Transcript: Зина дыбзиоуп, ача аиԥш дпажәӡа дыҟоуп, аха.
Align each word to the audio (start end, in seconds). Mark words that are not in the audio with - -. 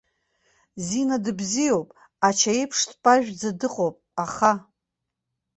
Зина 0.85 1.17
дыбзиоуп, 1.23 1.89
ача 2.27 2.49
аиԥш 2.55 2.79
дпажәӡа 2.89 3.49
дыҟоуп, 3.59 3.95
аха. 4.23 4.51